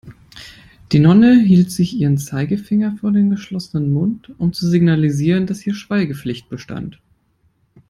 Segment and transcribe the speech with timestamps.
[0.93, 5.75] Die Nonne hielt sich ihren Zeigefinger vor den geschlossenen Mund, um zu signalisieren, dass hier
[5.75, 6.99] Schweigepflicht bestand.